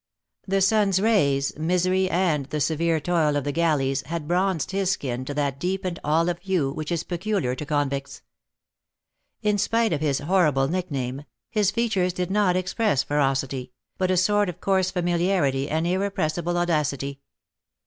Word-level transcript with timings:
The 0.47 0.61
sun's 0.61 0.99
rays, 0.99 1.55
misery, 1.59 2.09
and 2.09 2.47
the 2.47 2.59
severe 2.59 2.99
toil 2.99 3.35
of 3.35 3.43
the 3.43 3.51
galleys 3.51 4.01
had 4.07 4.27
bronzed 4.27 4.71
his 4.71 4.89
skin 4.89 5.25
to 5.25 5.33
that 5.35 5.59
deep 5.59 5.85
and 5.85 5.99
olive 6.03 6.39
hue 6.39 6.71
which 6.71 6.91
is 6.91 7.03
peculiar 7.03 7.53
to 7.53 7.65
convicts. 7.67 8.23
In 9.43 9.59
spite 9.59 9.93
of 9.93 10.01
his 10.01 10.17
horrible 10.17 10.67
nickname, 10.67 11.25
his 11.51 11.69
features 11.69 12.13
did 12.13 12.31
not 12.31 12.55
express 12.55 13.03
ferocity, 13.03 13.73
but 13.99 14.09
a 14.09 14.17
sort 14.17 14.49
of 14.49 14.59
coarse 14.59 14.89
familiarity 14.89 15.69
and 15.69 15.85
irrepressible 15.85 16.57
audacity. 16.57 17.21